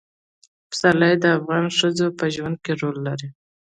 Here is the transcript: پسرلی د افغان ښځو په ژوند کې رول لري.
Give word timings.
پسرلی 0.69 1.13
د 1.19 1.25
افغان 1.37 1.65
ښځو 1.77 2.07
په 2.19 2.25
ژوند 2.35 2.57
کې 2.63 2.71
رول 2.81 2.97
لري. 3.07 3.29